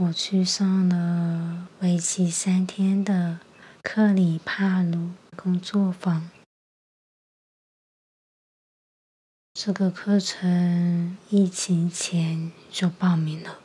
[0.00, 3.38] 我去上了为期三天的
[3.80, 6.30] 克里帕鲁工作坊。
[9.52, 13.60] 这个课程疫情前就报名了。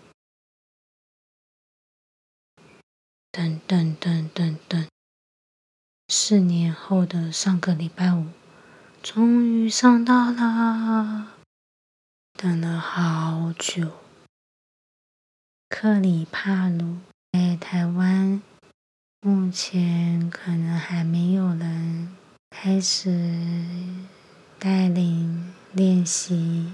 [3.32, 4.88] 等等等等等，
[6.10, 8.28] 四年后的上个礼拜五，
[9.02, 11.32] 终于上到了。
[12.34, 13.94] 等了好久，
[15.70, 16.98] 克里帕鲁
[17.32, 18.42] 在台湾
[19.22, 22.18] 目前可能还没有人
[22.50, 23.64] 开始
[24.58, 26.74] 带领练习。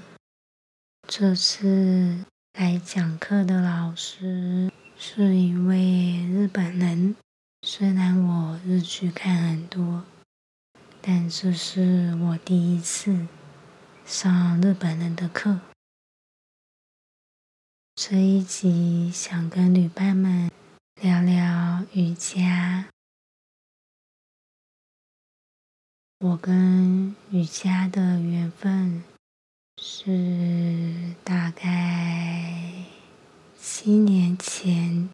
[1.08, 2.24] 这次
[2.58, 7.16] 来讲课的老师是一位日本人，
[7.62, 10.06] 虽然我日剧看很多，
[11.02, 13.28] 但这是我第一次。
[14.06, 15.60] 上日本人的课，
[17.98, 20.52] 这一集想跟旅伴们
[21.02, 22.90] 聊聊瑜伽。
[26.20, 29.02] 我跟瑜伽的缘分
[29.82, 32.84] 是大概
[33.58, 35.10] 七年前，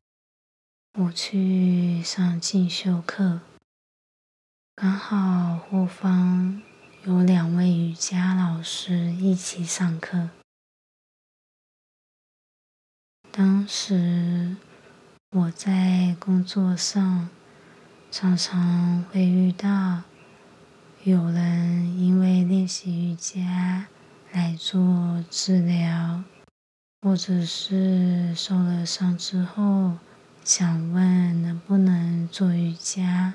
[1.00, 3.42] 我去上进修课，
[4.76, 6.64] 刚好后方。
[7.04, 10.30] 有两位瑜伽老师一起上课。
[13.42, 14.56] 当时
[15.32, 17.28] 我在工作上
[18.12, 20.04] 常常会遇到
[21.04, 23.88] 有人因为练习瑜伽
[24.32, 26.24] 来做治疗，
[27.02, 29.94] 或者是受了伤之后
[30.44, 33.34] 想问能不能做瑜伽。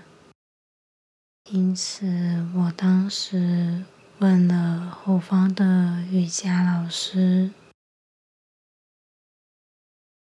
[1.51, 3.83] 因此，我当时
[4.21, 7.51] 问了后方的瑜伽老师，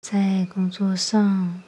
[0.01, 1.61] 在工作上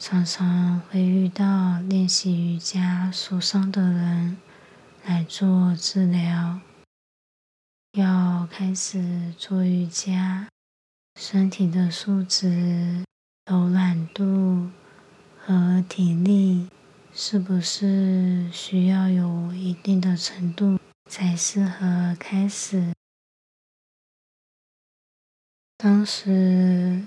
[0.00, 4.36] 常常会遇到练习瑜伽受伤的人
[5.04, 6.60] 来做治疗，
[7.92, 10.48] 要开始做瑜伽，
[11.14, 13.04] 身体的素质、
[13.46, 14.68] 柔软度
[15.38, 16.68] 和体力。
[17.18, 22.92] 是不是需要有一定的程度才适合开始？
[25.78, 27.02] 当时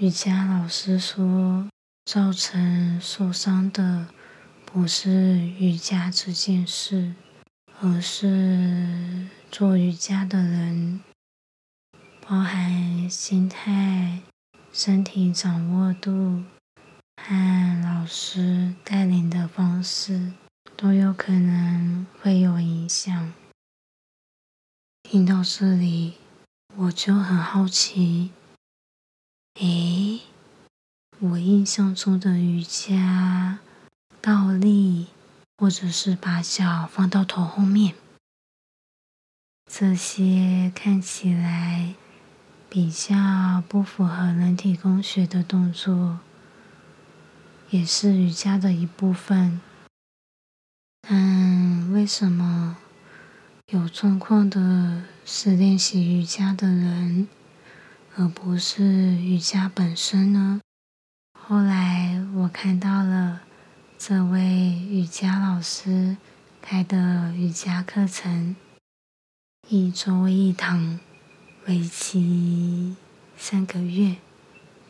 [0.00, 1.68] 瑜伽老师说，
[2.04, 4.06] 造成受伤的
[4.64, 7.14] 不是瑜伽这件事，
[7.80, 11.00] 而是做瑜伽的人，
[12.20, 14.20] 包含心态、
[14.72, 16.44] 身体掌握度。
[17.20, 20.32] 和老师带领的方式
[20.76, 23.32] 都有可能会有影响。
[25.02, 26.14] 听到这里，
[26.76, 28.30] 我就很好奇，
[29.60, 30.20] 诶，
[31.18, 33.58] 我印象中的瑜伽
[34.20, 35.08] 倒立，
[35.56, 37.96] 或者是把脚放到头后面，
[39.68, 41.96] 这些看起来
[42.70, 46.20] 比较不符合人体工学的动作。
[47.70, 49.60] 也是瑜伽的一部分，
[51.02, 52.78] 但为什么
[53.72, 57.28] 有状况的是练习瑜伽的人，
[58.20, 60.60] 而不是瑜伽本身呢？
[61.38, 63.42] 后来我看到了
[63.96, 66.16] 这位瑜伽老师
[66.60, 68.56] 开的瑜伽课程，
[69.68, 70.98] 一周一堂，
[71.66, 72.96] 为期
[73.36, 74.16] 三个月。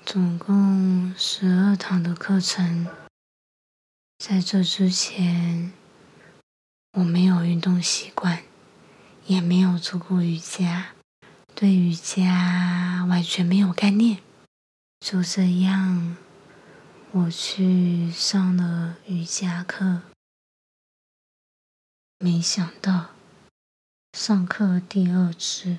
[0.07, 2.87] 总共十二堂的课程，
[4.17, 5.71] 在这之前，
[6.95, 8.43] 我没有运动习惯，
[9.27, 10.95] 也没有做过瑜伽，
[11.61, 14.23] 对瑜伽完全没有概念。
[15.01, 16.17] 就这样，
[17.11, 20.03] 我去上了瑜伽课，
[22.21, 23.11] 没想到
[24.13, 25.79] 上课第二次，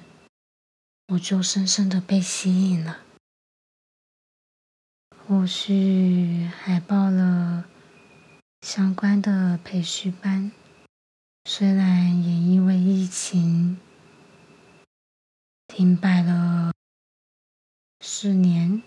[1.13, 2.99] 我就深深的被吸引了。
[5.25, 7.63] 后续还报了
[8.63, 10.51] 相关的培训班，
[11.45, 13.79] 虽然也因为疫情
[15.69, 16.73] 停摆了
[18.01, 18.81] 四年，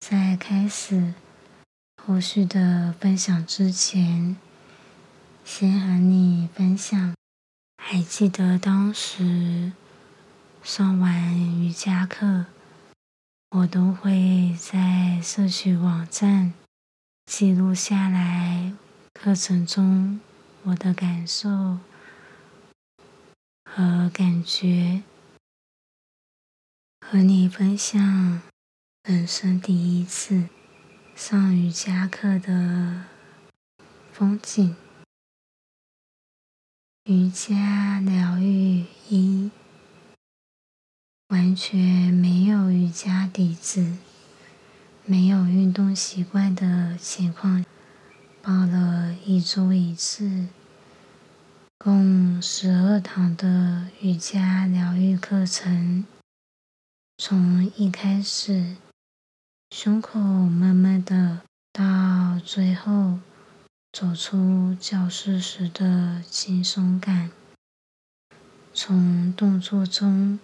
[0.00, 1.12] 在开始
[2.00, 4.36] 后续的分享之前，
[5.44, 7.14] 先和你分享。
[7.76, 9.72] 还记得当时
[10.62, 12.46] 上完瑜伽课，
[13.50, 16.54] 我都会在社区网站
[17.26, 18.72] 记录下来
[19.12, 20.20] 课程中
[20.62, 21.78] 我的感受
[23.76, 25.02] 和感觉，
[27.00, 28.40] 和你分享
[29.02, 30.48] 人生第一次
[31.16, 33.06] 上瑜伽课的
[34.12, 34.76] 风景。
[37.06, 39.50] 瑜伽疗愈一，
[41.30, 43.96] 完全没有瑜伽底子、
[45.04, 47.64] 没有运动习惯的情况，
[48.40, 50.46] 报了一周一次，
[51.78, 56.04] 共十二堂的瑜伽疗愈课程。
[57.18, 58.76] 从一开始，
[59.70, 61.42] 胸口闷闷的，
[61.72, 63.18] 到最后。
[63.92, 67.30] 走出教室时的轻松感，
[68.72, 70.40] 从动作中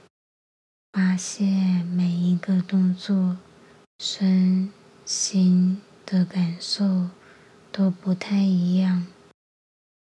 [0.92, 3.38] 发现每一个动作
[3.98, 4.70] 身
[5.04, 7.08] 心的感受
[7.72, 9.04] 都不太一样，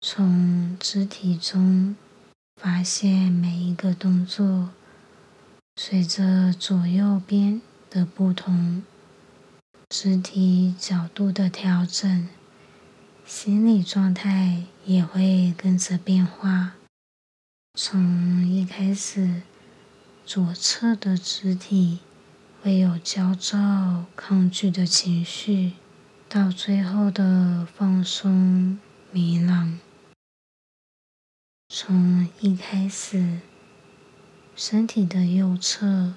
[0.00, 1.96] 从肢体中
[2.60, 4.70] 发现每一个动作
[5.76, 7.60] 随着左右边
[7.90, 8.82] 的不同
[9.88, 12.28] 肢体角度的调整。
[13.24, 16.74] 心理状态也会跟着变化。
[17.74, 19.42] 从一开始，
[20.24, 21.98] 左侧的肢体
[22.62, 25.72] 会有焦躁、抗拒的情绪，
[26.28, 28.78] 到最后的放松、
[29.10, 29.80] 明朗。
[31.68, 33.40] 从一开始，
[34.54, 36.14] 身体的右侧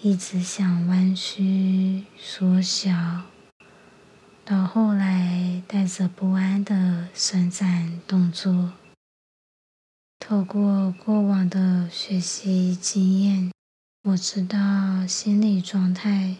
[0.00, 3.22] 一直想弯曲、缩小。
[4.44, 8.72] 到后来，带着不安的伸展动作，
[10.20, 13.52] 透过过往的学习经验，
[14.04, 16.36] 我知道心理状态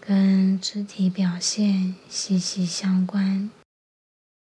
[0.00, 3.50] 跟肢体表现息息相关，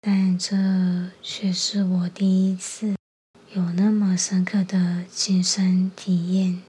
[0.00, 2.94] 但这却是我第一次
[3.52, 6.62] 有那么深刻的亲身体验。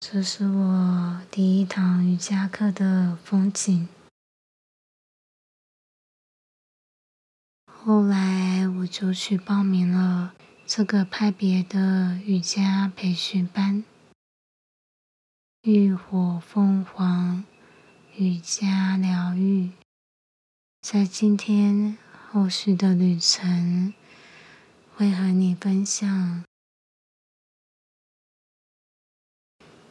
[0.00, 3.86] 这是我第一堂瑜伽课的风景。
[7.66, 10.32] 后来我就去报名了
[10.66, 13.84] 这个派别的瑜伽培训班——
[15.60, 17.44] 浴火凤凰
[18.16, 19.72] 瑜伽疗愈。
[20.80, 21.98] 在今天
[22.30, 23.92] 后续的旅程，
[24.98, 26.42] 会和你分享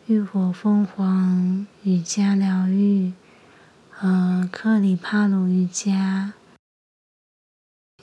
[0.07, 3.13] 浴火凤凰瑜伽疗愈
[3.89, 6.33] 和克里帕鲁瑜伽。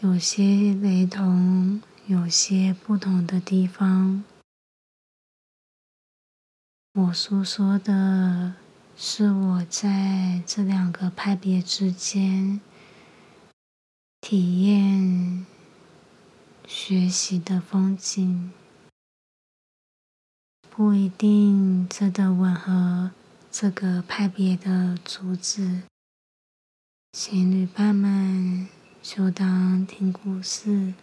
[0.01, 4.25] 有些雷同，有些不同的地方。
[6.95, 8.55] 我诉说的
[8.97, 12.63] 是我在这两个派别之间
[14.23, 15.45] 体验、
[16.67, 18.51] 学习的风景，
[20.71, 23.13] 不一定真的吻合
[23.51, 25.83] 这个派别的主旨。
[27.13, 28.69] 情侣伴们。
[29.05, 30.95] 就当听故事，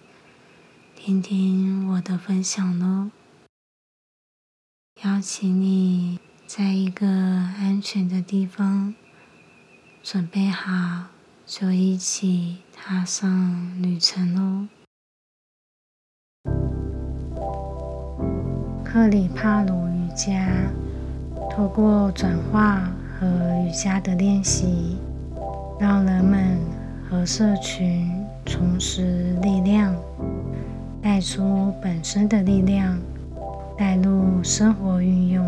[0.95, 3.11] 听听我的分享喽。
[5.03, 8.95] 邀请你在一个安全的地方，
[10.01, 11.09] 准备好，
[11.45, 14.80] 就一起踏上旅程喽。
[18.91, 20.51] 克里帕鲁瑜伽，
[21.49, 23.25] 透过转化和
[23.65, 24.97] 瑜伽的练习，
[25.79, 26.59] 让人们。
[27.09, 29.93] 和社群重拾力量，
[31.01, 32.97] 带出本身的力量，
[33.77, 35.43] 带入生活运用。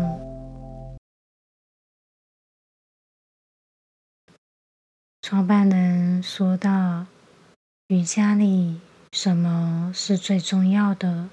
[5.22, 7.06] 创办人说道
[7.88, 8.78] ：“瑜伽里
[9.12, 11.28] 什么是最重要的？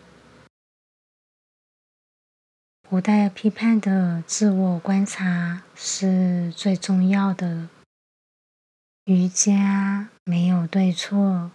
[2.92, 7.70] 不带批判的自我观察是最重要的。”
[9.08, 11.52] 瑜伽没有对错，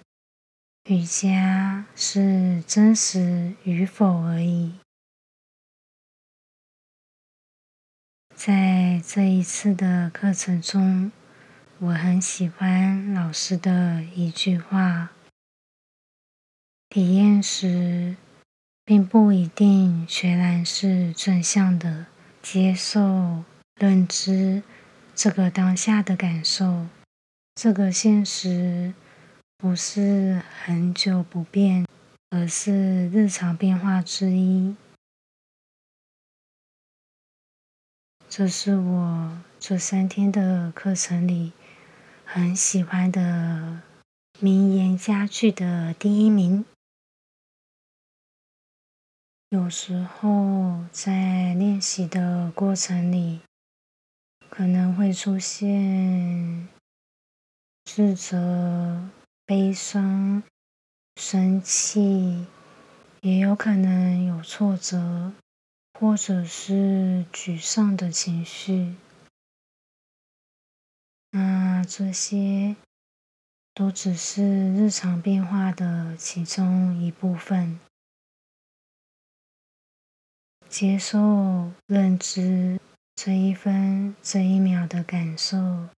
[0.85, 4.77] 瑜伽是真实与否而已。
[8.35, 11.13] 在这一次的课程中，
[11.81, 15.11] 我很喜欢老师的一句话：
[16.89, 18.17] 体验时，
[18.87, 22.07] 并不一定全然是正向的
[22.41, 23.43] 接受、
[23.75, 24.63] 认知
[25.13, 26.87] 这个当下的感受，
[27.57, 28.95] 这个现实
[29.59, 31.85] 不是很久不变，
[32.31, 34.77] 而是日常变化之一。
[38.29, 41.53] 这是我这三天的课程里
[42.25, 43.83] 很喜欢的
[44.39, 46.65] 名言佳句的第一名。
[49.51, 53.43] 有时候在练习的过程里，
[54.51, 56.67] 可能会出现
[57.85, 59.09] 自责、
[59.45, 60.43] 悲伤、
[61.15, 62.45] 生气，
[63.21, 65.33] 也有可能有挫折，
[65.95, 68.97] 或者是沮丧的情绪。
[71.31, 72.75] 那这些
[73.73, 77.79] 都只是日常变化的其中一部分。
[80.69, 82.79] 接受、认知
[83.15, 85.89] 这一分、这一秒的感受，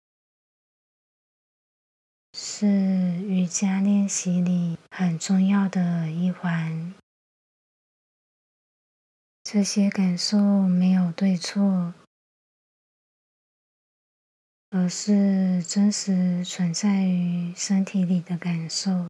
[2.32, 6.94] 是瑜伽练习里很重要的一环。
[9.42, 11.94] 这些感受没有对错，
[14.70, 19.08] 而是真实存在于身体里的感受。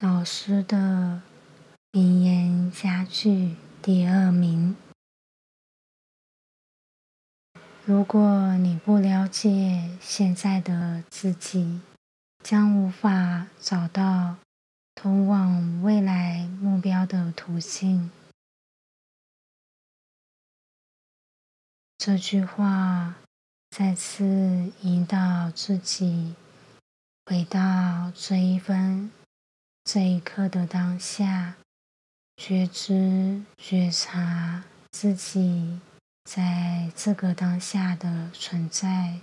[0.00, 1.22] 老师的。
[1.92, 4.76] 名言佳句第二名：
[7.84, 11.80] 如果你不了解现在的自己，
[12.44, 14.36] 将无法找到
[14.94, 18.12] 通往未来目标的途径。
[21.98, 23.16] 这句话
[23.70, 26.36] 再次引导自己
[27.26, 29.10] 回到这一分、
[29.82, 31.56] 这一刻的当下。
[32.42, 35.78] 觉知、觉察自己
[36.24, 39.20] 在这个当下的存在，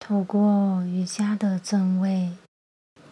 [0.00, 2.32] 透过瑜伽的正位，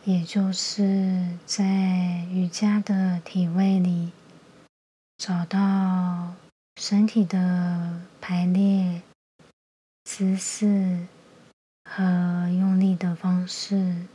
[0.04, 4.11] 也就是在瑜伽的体位里，
[5.18, 6.35] 找到
[6.80, 9.00] 身体的排列
[10.02, 11.06] 姿势
[11.85, 14.09] 和用力的方式。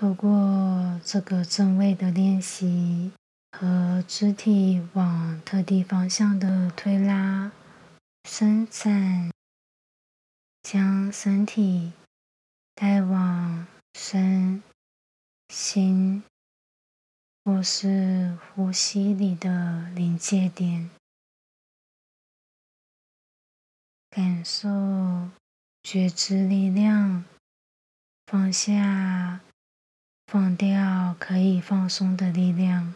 [0.00, 3.10] 透过这个正位的练习
[3.50, 7.50] 和肢体往特定方向的推拉、
[8.22, 9.32] 伸展，
[10.62, 11.94] 将身体
[12.76, 14.62] 带往身
[15.48, 16.22] 心
[17.44, 20.88] 或是呼吸里的临界点，
[24.08, 25.28] 感受
[25.82, 27.24] 觉知力量，
[28.28, 29.40] 放下。
[30.30, 32.92] 放掉可以放松的力量，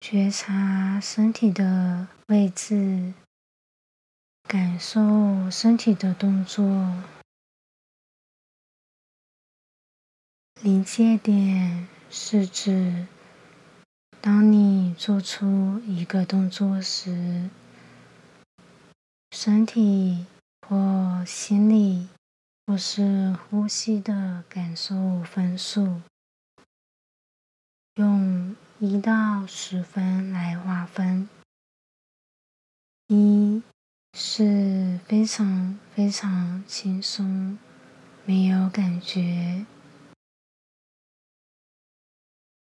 [0.00, 3.14] 觉察身体的位置，
[4.42, 6.64] 感受身体的动作。
[10.60, 13.06] 临界点是指，
[14.20, 17.48] 当你做出一个动作时，
[19.30, 20.26] 身体
[20.66, 22.08] 或心理。
[22.66, 26.00] 或是呼吸的感受分数，
[27.96, 31.28] 用一到十分来划分。
[33.08, 33.62] 一
[34.14, 37.58] 是非常非常轻松，
[38.24, 39.66] 没有感觉。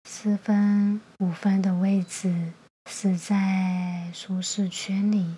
[0.05, 2.55] 四分、五分的位置
[2.89, 5.35] 是在舒适圈里。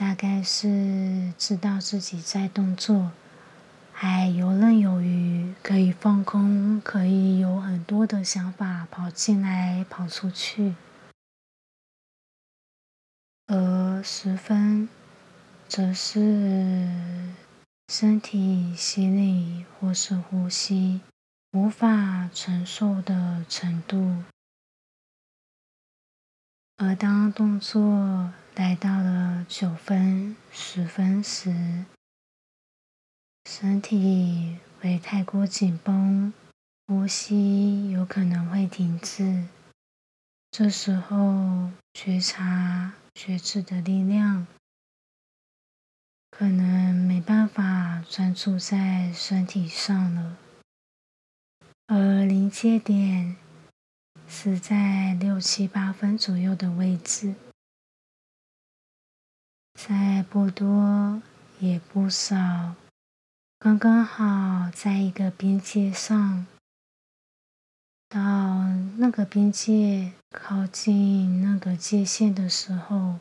[0.00, 3.12] 大概是知道自己在动作，
[3.92, 10.74] 还游刃有余，可以放空，可以有很多的想法跑进来、跑出去。
[13.48, 14.88] 而十分，
[15.68, 16.88] 则是
[17.88, 21.02] 身体、心理或是呼吸
[21.52, 24.24] 无法承受的程度。
[26.78, 31.84] 而当动作来到了九分、十分时，
[33.44, 36.32] 身体会太过紧绷，
[36.86, 39.46] 呼吸有可能会停滞。
[40.50, 44.46] 这时候，觉察、觉知的力量，
[46.30, 50.36] 可能没办法专注在身体上了，
[51.86, 53.36] 而临界点。
[54.32, 57.34] 是在六七八分左右的位置，
[60.20, 61.22] 在不多
[61.60, 62.74] 也不少，
[63.58, 66.46] 刚刚好在一个边界上。
[68.06, 68.18] 到
[68.98, 73.18] 那个边界靠近那个界限的时候，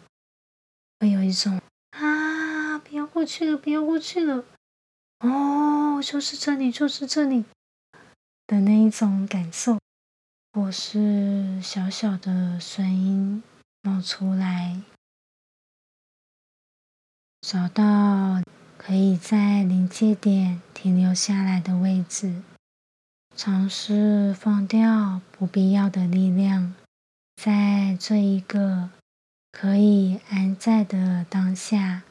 [0.99, 4.43] 会有一种啊，不要过去了，不要过去了，
[5.19, 7.45] 哦，就是这里，就是这里
[8.45, 9.79] 的那一种感受，
[10.51, 13.41] 或是小小的声音
[13.83, 14.81] 冒出来，
[17.51, 18.43] 找到。
[18.77, 22.43] 可以在临界点停留下来的位置，
[23.35, 26.73] 尝试放掉不必要的力量，
[27.35, 28.89] 在这一个
[29.51, 32.03] 可以安在的当下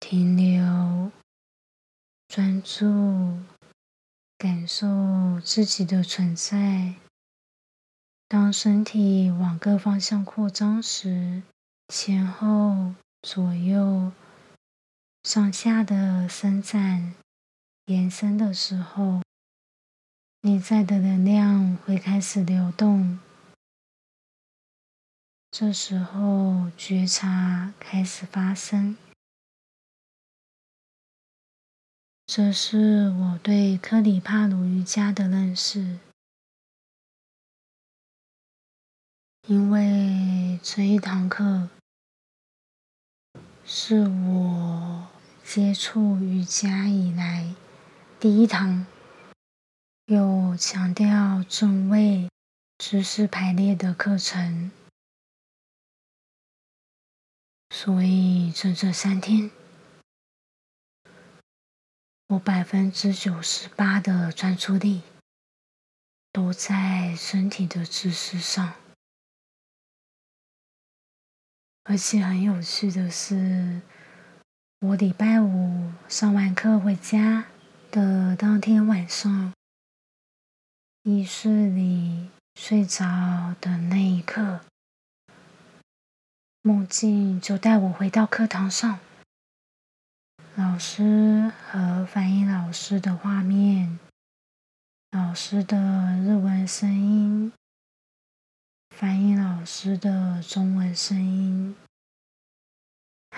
[0.00, 1.10] 停留，
[2.26, 3.38] 专注
[4.38, 6.94] 感受自己的存在。
[8.26, 11.42] 当身体往各方向扩张时，
[11.88, 14.10] 前后左右。
[15.26, 17.16] 上下的伸展、
[17.86, 19.22] 延伸的时候，
[20.42, 23.18] 内在的能量会开始流动。
[25.50, 28.96] 这时候，觉察开始发生。
[32.26, 35.98] 这是我对克里帕鲁瑜伽的认识，
[39.48, 41.68] 因为这一堂课
[43.64, 45.08] 是我。
[45.48, 47.54] 接触瑜伽以来，
[48.18, 48.84] 第一堂
[50.06, 52.28] 有强调正位
[52.78, 54.72] 姿势排列的课程，
[57.70, 59.52] 所以整整三天，
[62.26, 65.02] 我百分之九十八的专注力
[66.32, 68.74] 都在身体的姿势上，
[71.84, 73.80] 而且很有趣的是。
[74.88, 77.46] 我礼拜五上完课回家
[77.90, 79.52] 的当天晚上，
[81.02, 84.60] 浴室里睡着的那一刻，
[86.62, 89.00] 梦境就带我回到课堂上，
[90.54, 93.98] 老师和翻译老师的画面，
[95.10, 97.52] 老师的日文声音，
[98.90, 101.74] 翻译老师的中文声音。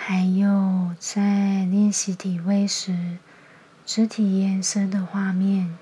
[0.00, 3.18] 还有在练习体位时，
[3.84, 5.76] 肢体延伸的画面，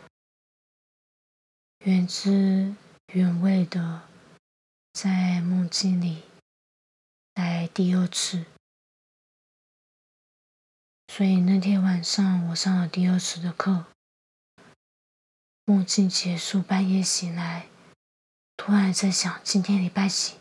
[1.84, 2.74] 原汁
[3.12, 4.08] 原味的
[4.94, 6.24] 在梦境里
[7.34, 8.46] 来第二次。
[11.06, 13.84] 所以那天晚上我上了第二次的课，
[15.66, 17.68] 梦境结束，半夜醒来，
[18.56, 20.34] 突然在想，今天礼拜几？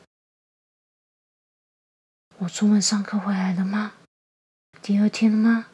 [2.39, 3.93] 我出门上课回来了吗？
[4.81, 5.67] 第二天了吗？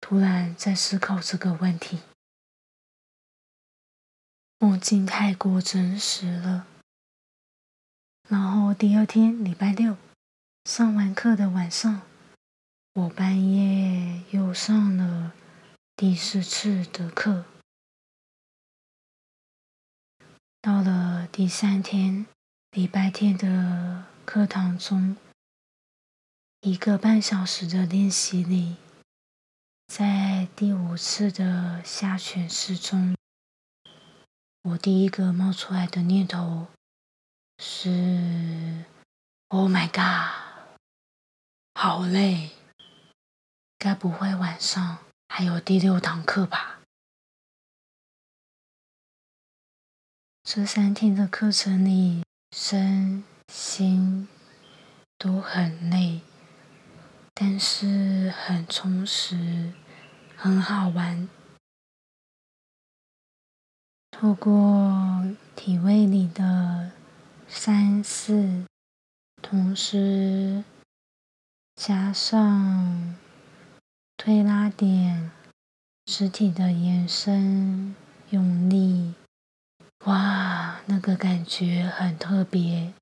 [0.00, 2.00] 突然在思考这个问题，
[4.58, 6.66] 梦境太过真实了。
[8.26, 9.98] 然后第二天礼拜六
[10.64, 12.00] 上完课的晚上，
[12.94, 15.34] 我半夜又上了
[15.94, 17.44] 第四次的课。
[20.62, 22.26] 到了第三天
[22.70, 24.11] 礼拜天的。
[24.24, 25.16] 课堂中，
[26.60, 28.76] 一个半小时的练习里，
[29.88, 33.16] 在第五次的下犬式中，
[34.62, 36.68] 我第一个冒出来的念头
[37.58, 38.84] 是
[39.48, 40.78] ：“Oh my god，
[41.74, 42.52] 好累！
[43.76, 46.80] 该不会晚上还有第六堂课吧？”
[50.44, 53.24] 这三天的课程里，身。
[53.52, 54.26] 心
[55.18, 56.22] 都很累，
[57.34, 59.74] 但是很充实，
[60.34, 61.28] 很好玩。
[64.10, 65.22] 透过
[65.54, 66.92] 体位里的
[67.46, 68.64] 三四，
[69.42, 70.64] 同时
[71.76, 73.14] 加上
[74.16, 75.30] 推拉点，
[76.06, 77.94] 肢体的延伸
[78.30, 79.12] 用力，
[80.06, 82.94] 哇，那个感觉很特别。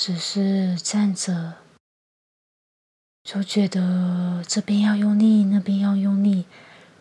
[0.00, 1.54] 只是站着，
[3.24, 6.46] 就觉得这边要用力，那边要用力，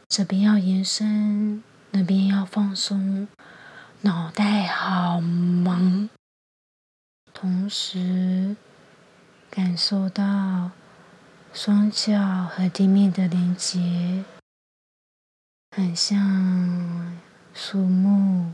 [0.07, 3.27] 这边要延伸，那边要放松，
[4.01, 6.10] 脑袋好忙。
[7.36, 8.55] 同时
[9.51, 10.71] 感受到
[11.53, 14.25] 双脚和地面的连接，
[15.69, 17.15] 很像
[17.53, 18.53] 树木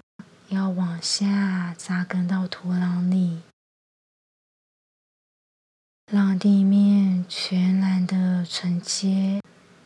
[0.50, 3.44] 要往下扎根到土壤里。
[6.14, 9.42] 让地面全然的承接、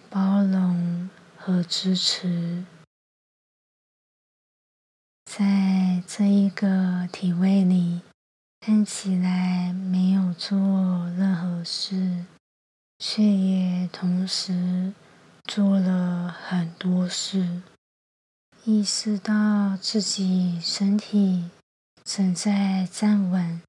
[0.10, 2.66] 包容和支持，
[5.24, 8.02] 在这一个体位里，
[8.60, 10.58] 看起来没有做
[11.18, 12.26] 任何事，
[13.00, 14.94] 却也同时
[15.46, 17.62] 做了很多事。
[18.66, 21.50] 意识到自己身体
[22.04, 23.62] 正在站稳，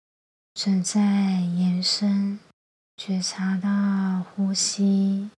[0.54, 1.00] 正在
[1.40, 2.40] 延伸，
[2.98, 5.30] 觉察到呼吸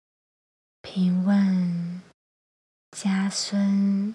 [0.80, 2.00] 平稳
[2.92, 4.14] 加深，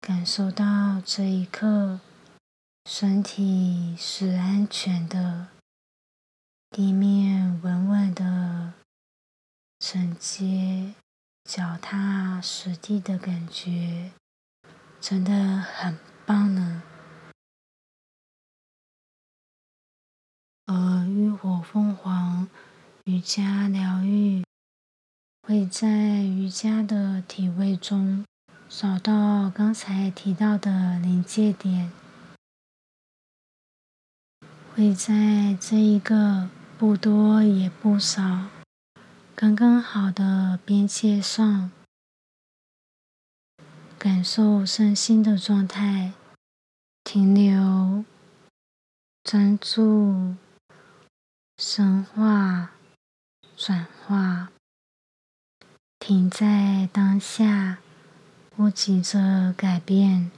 [0.00, 2.00] 感受到这一刻
[2.84, 5.46] 身体是安全的，
[6.70, 8.74] 地面稳稳的
[9.78, 10.94] 承接。
[11.44, 14.10] 脚踏实地的感觉
[15.00, 15.96] 真的很
[16.26, 16.82] 棒呢。
[20.66, 22.48] 而浴火凤凰
[23.04, 24.44] 瑜瑜伽疗愈
[25.48, 28.22] 会在瑜伽的体位中
[28.68, 31.90] 找到刚才提到的临界点，
[34.74, 38.50] 会在这一个不多也不少。
[39.34, 41.72] 刚刚好的边界上，
[43.98, 46.12] 感受身心的状态，
[47.02, 48.04] 停留、
[49.22, 50.34] 专注、
[51.56, 52.73] 深化、
[53.56, 54.50] 转化，
[55.98, 57.78] 停在当下，
[58.50, 60.30] 不急着改变，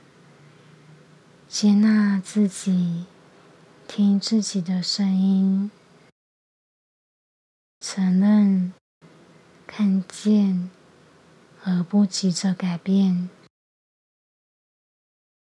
[1.49, 3.07] 接纳自己，
[3.89, 5.71] 听自己的声音，
[7.81, 8.73] 承认。
[9.67, 10.71] 看见，
[11.65, 13.29] 而不急着改变，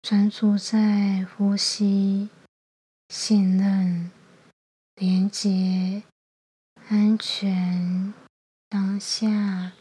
[0.03, 2.29] 专注在呼吸、
[3.09, 4.11] 信任、
[4.97, 6.03] 连接、
[6.88, 8.14] 安全、
[8.68, 9.72] 当下，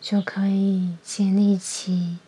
[0.00, 2.18] 就可以建立起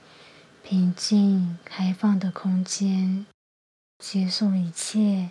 [0.62, 3.26] 平静、开放的空间，
[3.98, 5.30] 接受一切，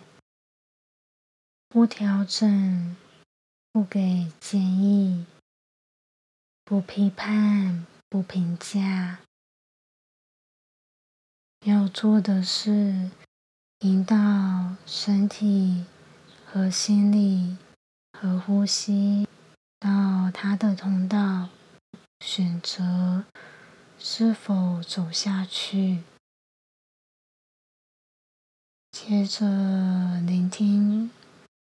[1.68, 2.96] 不调整。
[3.74, 5.28] 不给建议，
[6.64, 9.20] 不批判，不评价。
[11.64, 13.12] 要做的是
[13.82, 14.16] 引导
[14.88, 15.86] 身体
[16.58, 17.56] 和心理
[18.20, 19.28] 和呼吸
[19.80, 21.50] 到他的通道，
[22.20, 23.26] 选择
[24.00, 26.02] 是否走下去。
[28.92, 29.46] 接着
[30.22, 31.12] 聆听，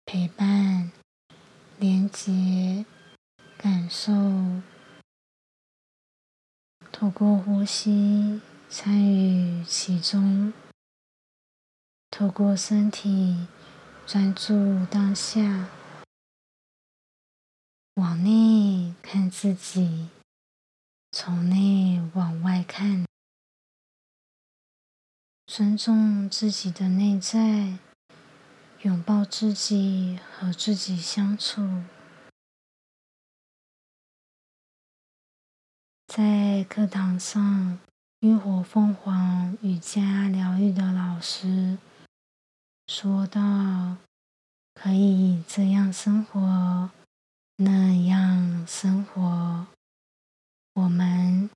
[0.05, 0.89] 陪伴。
[1.77, 2.85] 连接，
[3.57, 4.13] 感受，
[6.93, 10.53] 透过呼吸参与其中，
[12.09, 13.47] 透过身体
[14.07, 15.67] 专注当下，
[17.95, 20.07] 往内看自己，
[21.11, 23.05] 从内往外看，
[25.45, 27.79] 尊重自己的内在。
[28.83, 31.83] 拥抱自己和自己相处，
[36.05, 37.79] 在课堂上，
[38.19, 41.79] 浴火凤凰瑜伽疗愈的老师
[42.87, 43.97] 说到
[44.73, 46.89] ：“可以这样生活，
[47.57, 49.67] 那样生活，
[50.73, 51.49] 我们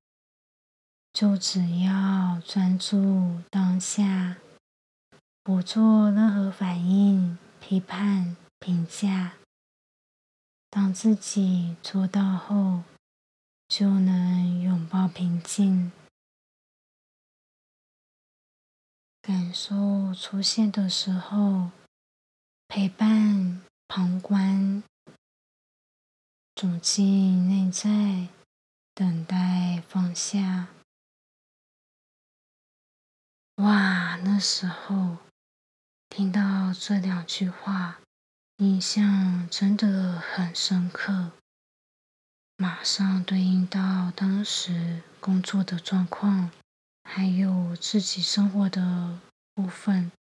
[1.14, 4.38] 就只要专注当下。”
[5.44, 9.34] 不做任何反应、批判、评价。
[10.70, 12.84] 当自己做到后，
[13.68, 15.92] 就能拥抱平静。
[19.52, 21.72] 感受出现的时候，
[22.70, 24.82] 陪伴、旁观，
[26.56, 28.30] 走进内在，
[28.94, 30.70] 等待放下。
[33.56, 35.18] 哇，那时候。
[36.08, 38.00] 听到这两句话，
[38.56, 41.34] 印象真的很深刻。
[42.56, 46.52] 马上对应到当时工作的状况，
[47.04, 49.20] 还有自己生活的
[49.54, 50.12] 部分。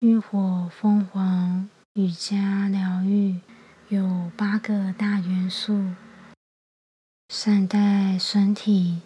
[0.00, 3.40] 浴火凤凰瑜伽疗愈
[3.88, 5.94] 有八个大元素：
[7.28, 9.00] 善待身体，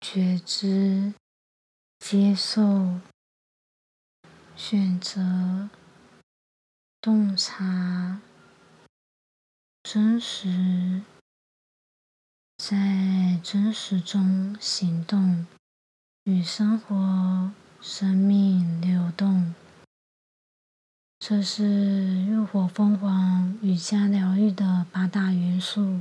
[0.00, 1.14] 觉知。
[2.00, 2.98] 接受、
[4.56, 5.68] 选择、
[6.98, 8.22] 洞察、
[9.82, 11.02] 真实，
[12.56, 15.46] 在真实中行动，
[16.24, 19.54] 与生活、生命流动。
[21.18, 21.64] 这是
[22.26, 26.00] 浴火凤凰瑜伽疗愈的八大元素。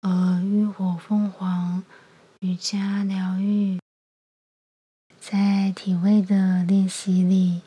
[0.00, 1.84] 而浴火凤凰
[2.40, 3.80] 瑜伽疗愈，
[5.20, 7.62] 在体位的练习里，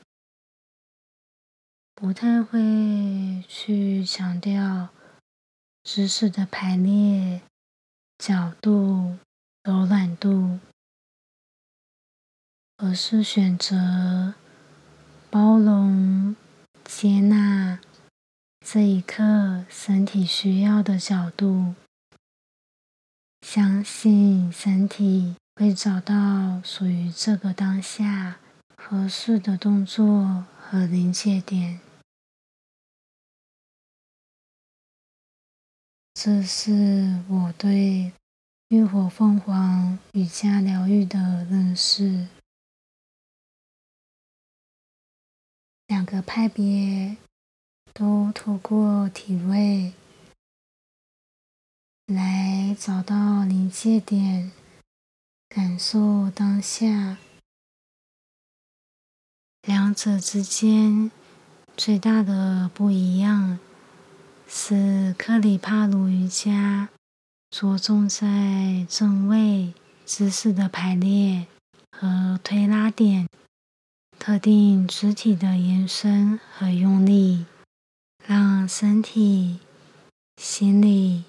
[1.95, 4.89] 不太会去强调
[5.83, 7.41] 姿势的排列、
[8.17, 9.17] 角度、
[9.63, 10.59] 柔软度，
[12.77, 14.33] 而是选择
[15.29, 16.35] 包容、
[16.83, 17.79] 接纳
[18.65, 21.75] 这一刻身体需要的角度。
[23.45, 28.39] 相信身体会找到属于这个当下
[28.75, 31.79] 合适的动作和临界点。
[36.13, 38.13] 这是我对
[38.71, 42.29] 浴火凤凰瑜伽疗愈的认识。
[45.87, 47.17] 两个派别
[47.93, 49.91] 都透过体位。
[52.05, 54.53] 来找到临界点，
[55.49, 57.17] 感受当下。
[59.63, 61.11] 两者之间
[61.75, 63.59] 最大的不一样
[64.47, 66.87] 是，克里帕鲁瑜伽
[67.51, 71.45] 着重在正位姿势的排列
[71.91, 73.27] 和推拉点，
[74.17, 77.45] 特定肢体的延伸和用力，
[78.25, 79.59] 让身体、
[80.37, 81.25] 心理。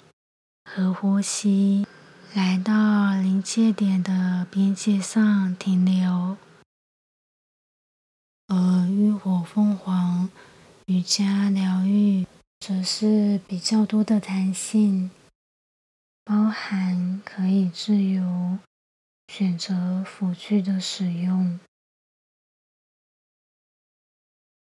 [0.65, 1.87] 和呼吸
[2.33, 6.39] 来到临界点的边界上停留，
[8.47, 10.31] 而浴火凤凰
[10.87, 12.27] 瑜伽疗愈
[12.61, 15.11] 则是比较多的弹性，
[16.25, 18.59] 包含可以自由
[19.29, 21.59] 选择辅具的使用，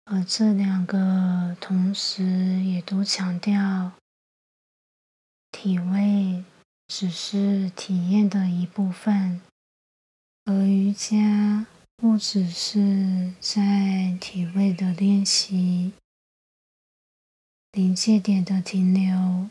[0.06, 2.24] 而这两个同时
[2.64, 3.92] 也都强调。
[5.52, 6.46] 体位
[6.88, 9.42] 只是体验的一部分，
[10.46, 15.92] 而瑜伽不只是在体位的练习、
[17.72, 19.50] 临界点的停留，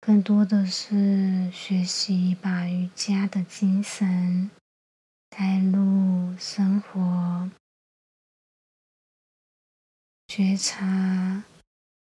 [0.00, 4.50] 更多的是学习把瑜伽的精神
[5.28, 7.50] 带入生活，
[10.26, 11.44] 觉察、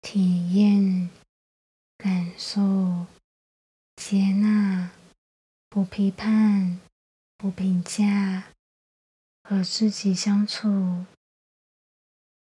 [0.00, 1.10] 体验。
[2.00, 3.06] 感受、
[3.96, 4.92] 接纳、
[5.68, 6.78] 不批判、
[7.36, 8.44] 不评价，
[9.42, 11.06] 和自己相处，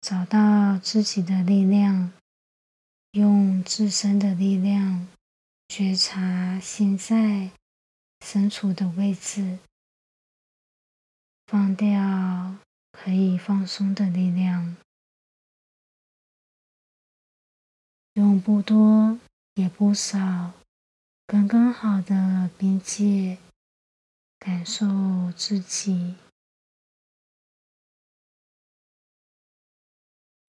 [0.00, 2.12] 找到自己的力量，
[3.12, 5.06] 用自身的力量
[5.76, 7.50] 觉察现在
[8.24, 9.58] 身处的位置，
[11.48, 12.54] 放掉
[12.92, 14.76] 可以放松的力量，
[18.12, 19.18] 用不多。
[19.54, 20.52] 也不少，
[21.26, 23.38] 刚刚好的边界，
[24.38, 26.14] 感受自己。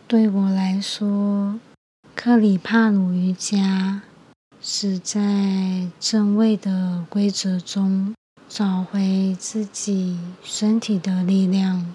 [0.07, 1.59] 对我来说，
[2.15, 4.03] 克里帕鲁瑜伽
[4.67, 8.15] 是在正位的规则中
[8.49, 11.93] 找回自己身体的力量，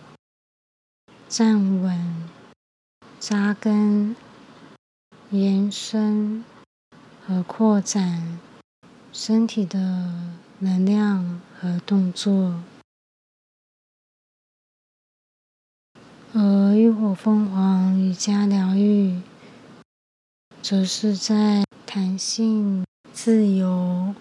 [1.28, 2.30] 站稳、
[3.18, 4.14] 扎根、
[5.30, 6.44] 延伸。
[7.26, 8.40] 和扩展
[9.12, 10.12] 身体的
[10.58, 12.60] 能量和动作，
[16.32, 19.20] 而浴火凤凰瑜伽疗愈，
[20.60, 24.14] 则是在弹性、自由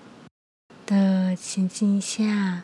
[0.87, 2.63] 的情境下，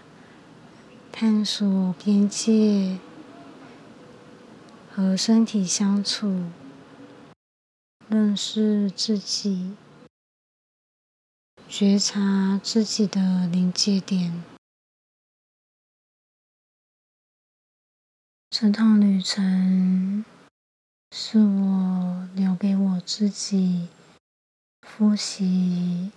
[1.11, 2.97] 探索边界
[4.91, 6.45] 和身体相处，
[8.09, 9.75] 认识自己。
[11.69, 14.43] 觉察自己的临界点。
[18.49, 20.25] 这趟旅程
[21.11, 23.89] 是我留给我自己
[24.85, 26.11] 复习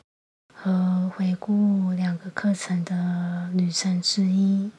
[0.54, 4.70] 和回顾两个课程的旅程之一。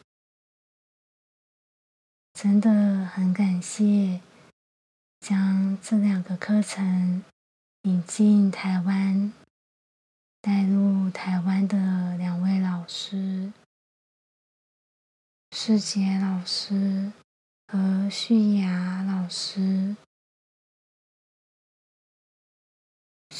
[2.34, 4.21] 真的很感谢
[5.19, 7.23] 将这两个课程
[7.82, 9.34] 引进台湾。
[10.41, 13.52] 带入台湾的两位老师，
[15.52, 17.12] 世杰老师
[17.67, 19.97] 和旭雅老师，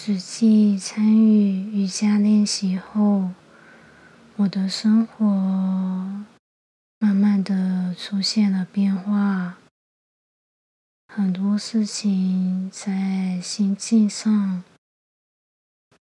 [0.02, 3.32] 实际参与瑜伽练习后，
[4.38, 5.26] 我的生活
[7.00, 9.58] 慢慢的出现了变化，
[11.10, 14.64] 很多事情在心境上。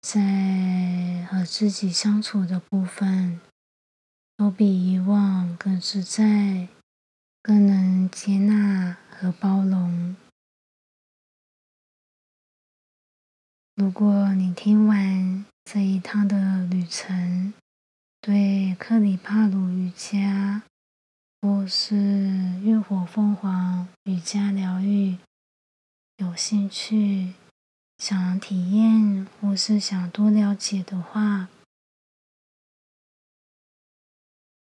[0.03, 3.40] 在和自己相处的部分，
[4.37, 6.66] 都比以往更自在，
[7.40, 10.16] 更能接纳和包容。
[13.77, 17.53] 如果你听完这一趟的旅程，
[18.23, 20.62] 对克里帕鲁瑜伽
[21.43, 21.95] 或是
[22.62, 25.19] 浴火凤凰瑜伽疗愈
[26.17, 27.35] 有兴趣，
[27.99, 31.49] 想体验或是想多了解的话，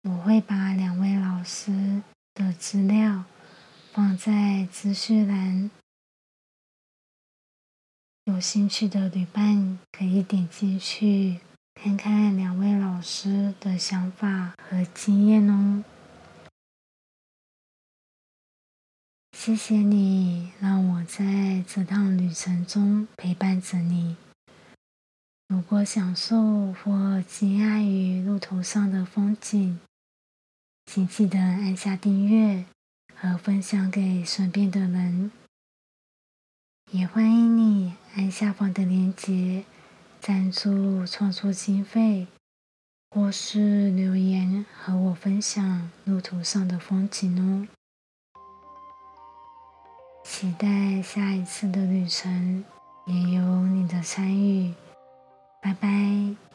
[0.03, 2.01] 我会把两位老师
[2.33, 3.23] 的资料
[3.93, 5.71] 放在资讯栏。
[8.27, 11.39] 有兴趣的旅伴可以点进去
[11.75, 15.81] 看看两位老师的想法和经验哦。
[19.31, 24.17] 谢谢你让我在这趟旅程中陪伴着你。
[25.47, 29.79] 如果享受或惊讶于路途上的风景，
[30.85, 32.65] 请记得按下订阅
[33.15, 35.31] 和分享给身边的人。
[36.91, 39.63] 也欢迎你按下方的链接
[40.19, 42.25] 赞助创作经费，
[43.11, 47.67] 或是留言和我分享路途上的风景哦。
[50.25, 52.65] 期待下一次的旅程
[53.05, 54.73] 也有你的参与，
[55.61, 56.46] 拜拜。